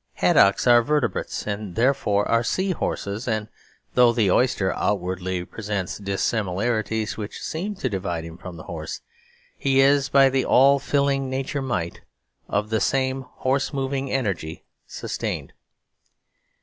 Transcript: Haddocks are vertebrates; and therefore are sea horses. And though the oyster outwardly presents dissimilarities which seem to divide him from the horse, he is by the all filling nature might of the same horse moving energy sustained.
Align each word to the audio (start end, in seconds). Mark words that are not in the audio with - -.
Haddocks 0.13 0.65
are 0.65 0.81
vertebrates; 0.81 1.45
and 1.45 1.75
therefore 1.75 2.27
are 2.27 2.43
sea 2.43 2.71
horses. 2.71 3.27
And 3.27 3.49
though 3.93 4.11
the 4.11 4.31
oyster 4.31 4.73
outwardly 4.73 5.45
presents 5.45 5.99
dissimilarities 5.99 7.17
which 7.17 7.39
seem 7.39 7.75
to 7.75 7.87
divide 7.87 8.23
him 8.23 8.35
from 8.39 8.57
the 8.57 8.63
horse, 8.63 9.01
he 9.55 9.79
is 9.79 10.09
by 10.09 10.29
the 10.29 10.43
all 10.43 10.79
filling 10.79 11.29
nature 11.29 11.61
might 11.61 12.01
of 12.49 12.71
the 12.71 12.81
same 12.81 13.21
horse 13.21 13.73
moving 13.73 14.09
energy 14.09 14.65
sustained. 14.87 15.53